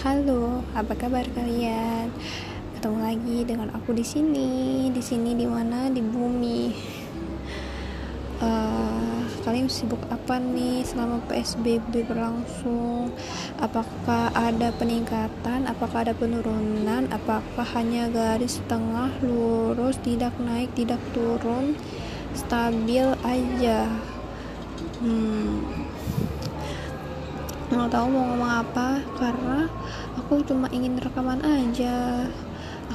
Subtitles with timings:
[0.00, 2.08] Halo, apa kabar kalian?
[2.72, 6.72] Ketemu lagi dengan aku di sini, di sini di mana di bumi.
[8.40, 13.12] Uh, kalian sibuk apa nih selama PSBB berlangsung?
[13.60, 15.68] Apakah ada peningkatan?
[15.68, 17.04] Apakah ada penurunan?
[17.12, 21.76] Apakah hanya garis tengah lurus, tidak naik, tidak turun,
[22.32, 23.84] stabil aja?
[25.04, 25.89] Hmm,
[27.70, 29.70] nggak tahu mau ngomong apa karena
[30.18, 32.26] aku cuma ingin rekaman aja.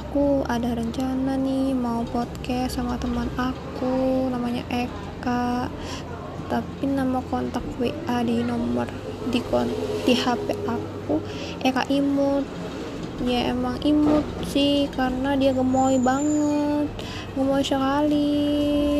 [0.04, 5.72] Aku ada rencana nih mau podcast sama teman aku namanya Eka.
[6.52, 8.84] Tapi nama kontak WA di nomor
[9.32, 9.64] di kon
[10.04, 11.24] di HP aku
[11.64, 12.44] Eka imut.
[13.24, 16.92] Ya emang imut sih karena dia gemoy banget.
[17.32, 18.44] Gemoy sekali.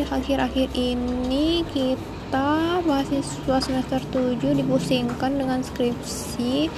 [0.09, 6.69] Akhir-akhir ini kita kita mahasiswa semester 7 dipusingkan dengan skripsi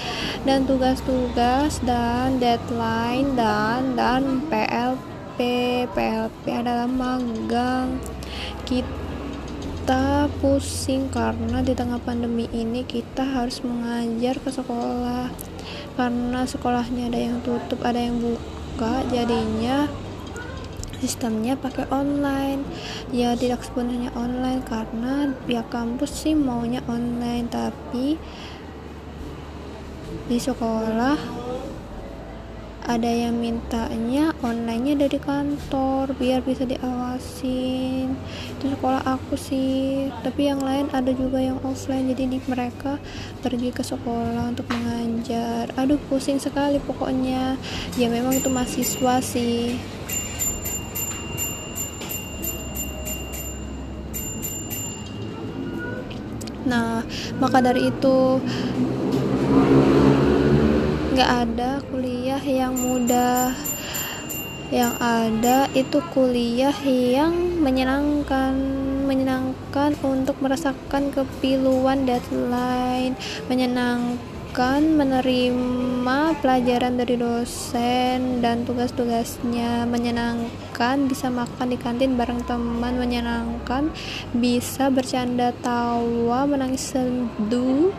[0.46, 5.42] dan tugas-tugas dan deadline dan dan PLP
[5.90, 7.98] PLP adalah magang.
[8.70, 15.26] Kita pusing karena di tengah pandemi ini kita harus mengajar ke sekolah.
[15.98, 19.90] Karena sekolahnya ada yang tutup ada yang buka jadinya
[21.00, 22.62] sistemnya pakai online.
[23.14, 28.18] Ya tidak sepenuhnya online karena pihak kampus sih maunya online tapi
[30.28, 31.16] di sekolah
[32.88, 38.16] ada yang mintanya onlinenya dari kantor biar bisa diawasin.
[38.56, 42.96] Itu sekolah aku sih tapi yang lain ada juga yang offline jadi di mereka
[43.44, 45.68] pergi ke sekolah untuk mengajar.
[45.76, 47.60] Aduh pusing sekali pokoknya.
[48.00, 49.76] Ya memang itu mahasiswa sih
[56.68, 57.00] nah
[57.40, 58.38] maka dari itu
[61.18, 63.50] nggak ada kuliah yang mudah.
[64.68, 67.32] Yang ada itu kuliah yang
[67.64, 68.54] menyenangkan
[69.08, 73.16] menyenangkan untuk merasakan kepiluan deadline
[73.48, 82.98] menyenangkan menyenangkan menerima pelajaran dari dosen dan tugas-tugasnya menyenangkan bisa makan di kantin bareng teman
[82.98, 83.94] menyenangkan
[84.34, 87.94] bisa bercanda tawa menangis sendu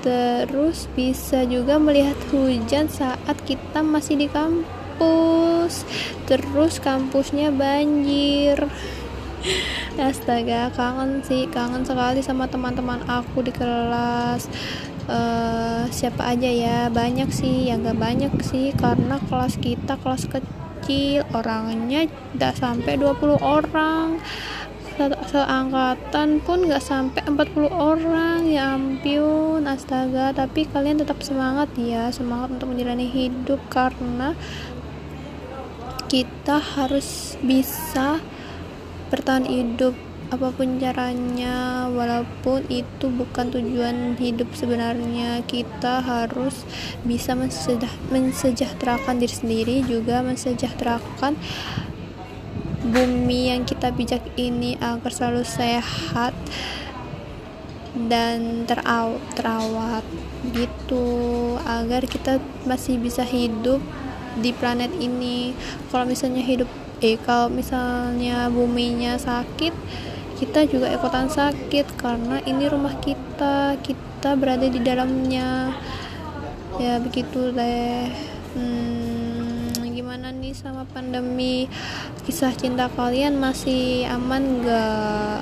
[0.00, 5.84] terus bisa juga melihat hujan saat kita masih di kampus.
[6.24, 8.64] Terus kampusnya banjir.
[10.00, 14.44] Astaga kangen sih kangen sekali sama teman-teman aku di kelas
[15.10, 16.78] uh, siapa aja ya?
[16.90, 23.38] Banyak sih yang gak banyak sih karena kelas kita kelas kecil orangnya tidak sampai 20
[23.40, 24.20] orang.
[24.96, 30.34] Se seangkatan pun gak sampai 40 orang ya ampun astaga.
[30.34, 34.32] Tapi kalian tetap semangat ya semangat untuk menjalani hidup karena
[36.06, 38.22] kita harus bisa
[39.10, 39.94] bertahan hidup
[40.26, 46.66] apa pun caranya walaupun itu bukan tujuan hidup sebenarnya kita harus
[47.06, 47.38] bisa
[48.10, 51.38] mensejahterakan diri sendiri juga mensejahterakan
[52.90, 56.34] bumi yang kita bijak ini agar selalu sehat
[57.96, 60.04] dan teraw terawat
[60.52, 63.80] gitu agar kita masih bisa hidup
[64.36, 65.56] di planet ini.
[65.88, 66.68] Kalau misalnya hidup
[67.00, 69.72] eh kalau misalnya buminya sakit
[70.36, 75.72] kita juga ikutan sakit karena ini rumah kita kita berada di dalamnya.
[76.76, 78.12] Ya begitu deh.
[78.52, 81.72] Hmm, gimana nih sama pandemi?
[82.28, 85.40] Kisah cinta kalian masih aman gak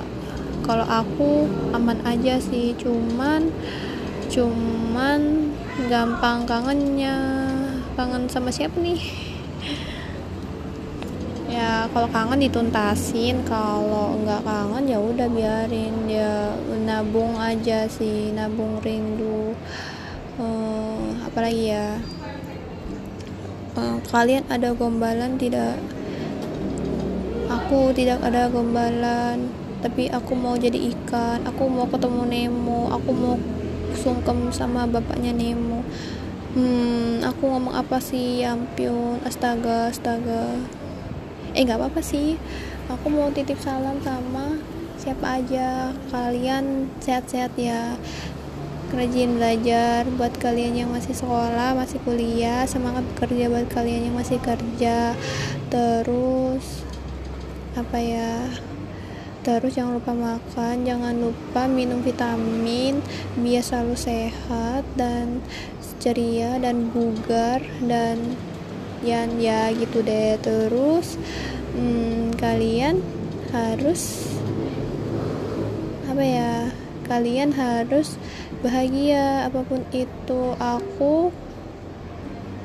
[0.63, 2.71] kalau aku aman aja sih.
[2.79, 3.51] Cuman
[4.31, 5.51] cuman
[5.91, 7.19] gampang kangennya.
[7.99, 8.99] Kangen sama siapa nih
[11.55, 15.95] ya kalau kangen dituntasin kalau nggak kangen ya udah biarin.
[16.11, 16.51] Ya
[16.83, 19.55] nabung aja sih nabung rindu.
[20.35, 21.95] Uh, apalagi ya?
[23.79, 25.79] Uh, kalian ada gombalan tidak?
[27.47, 29.47] Aku tidak ada gombalan
[29.79, 31.47] tapi aku mau jadi ikan.
[31.47, 32.91] Aku mau ketemu Nemo.
[32.91, 33.39] Aku mau
[33.95, 35.87] sungkem sama bapaknya Nemo.
[36.55, 39.23] Hmm aku ngomong apa sih ya ampun.
[39.23, 40.59] Astaga astaga
[41.55, 42.35] eh nggak apa-apa sih.
[42.91, 44.59] Aku mau titip salam sama
[44.99, 47.95] siapa aja kalian sehat-sehat ya.
[48.95, 52.67] Rajin belajar buat kalian yang masih sekolah masih kuliah.
[52.67, 55.15] Semangat bekerja buat kalian yang masih kerja.
[55.71, 56.85] Terus
[57.75, 58.47] apa ya
[59.43, 62.97] terus jangan lupa makan jangan lupa minum vitamin
[63.37, 65.43] biar selalu sehat dan
[65.99, 68.39] ceria dan bugar dan
[69.05, 70.41] yan ya gitu deh.
[70.41, 71.21] Terus
[71.77, 73.05] hmm, kalian
[73.53, 74.33] harus
[76.09, 76.53] apa ya
[77.05, 78.17] kalian harus
[78.65, 79.45] bahagia.
[79.45, 81.29] Apa pun itu aku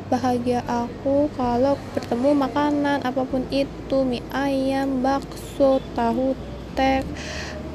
[0.08, 3.04] bahagia aku kalau bertemu makanan.
[3.04, 6.32] Apa pun itu mie ayam bakso tahu
[6.72, 7.04] tek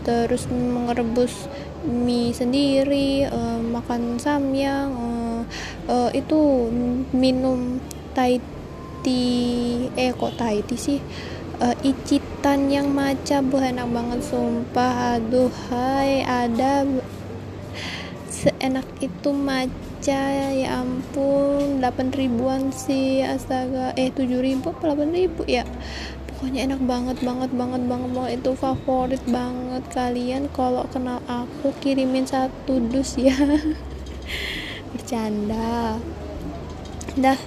[0.05, 1.49] terus merebus
[1.85, 5.41] mie sendiri uh, makan samyang uh,
[5.89, 6.69] uh, itu
[7.13, 7.81] minum
[8.15, 8.39] Thai
[9.05, 10.97] tea eh kok tea sih
[11.61, 15.19] uh, icitan yang maca bu enak banget sumpah.
[15.19, 16.83] Aduh hai ada
[18.31, 23.95] seenak itu maca ya ampun 8 ribuan sih astaga.
[23.95, 25.63] Eh 7 ribu apa 8 ribu ya?
[26.35, 28.31] Pokoknya enak banget banget banget banget banget.
[28.43, 30.51] Itu favorit banget kalian.
[30.51, 33.35] Kalau kenal aku kirimin satu dus ya.
[34.91, 35.95] Bercanda.
[37.15, 37.39] Dah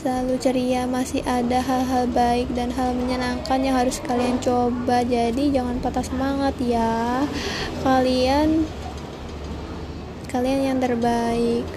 [0.00, 5.04] selalu ceria masih ada hal-hal baik dan hal menyenangkan yang harus kalian coba.
[5.04, 7.28] Jadi jangan patah semangat ya.
[7.84, 8.64] Kalian
[10.32, 11.68] kalian yang terbaik.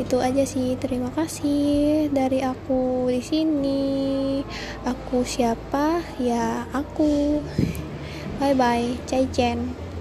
[0.00, 0.80] Itu aja sih.
[0.80, 3.84] Terima kasih dari aku di sini.
[4.88, 6.00] Aku siapa?
[6.16, 7.44] Ya aku.
[8.40, 9.91] Bye bye cai chen